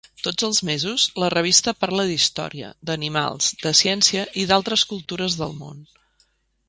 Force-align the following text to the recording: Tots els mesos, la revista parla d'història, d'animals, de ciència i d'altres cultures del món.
Tots 0.27 0.45
els 0.45 0.59
mesos, 0.67 1.03
la 1.23 1.27
revista 1.33 1.73
parla 1.83 2.05
d'història, 2.11 2.71
d'animals, 2.91 3.51
de 3.67 3.75
ciència 3.81 4.25
i 4.45 4.47
d'altres 4.53 4.87
cultures 4.95 5.39
del 5.43 5.55
món. 5.63 5.89